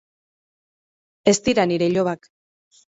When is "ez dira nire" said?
1.35-1.95